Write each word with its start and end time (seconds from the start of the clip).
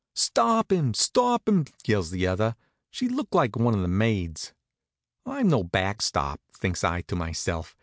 "Stop 0.15 0.71
'im! 0.71 0.95
Stop 0.95 1.47
'im!" 1.47 1.63
yells 1.85 2.09
the 2.09 2.25
other. 2.25 2.55
She 2.89 3.07
looked 3.07 3.35
like 3.35 3.55
one 3.55 3.75
of 3.75 3.81
the 3.83 3.87
maids. 3.87 4.51
"I'm 5.27 5.47
no 5.47 5.63
backstop," 5.63 6.41
thinks 6.55 6.83
I 6.83 7.01
to 7.03 7.15
myself. 7.15 7.75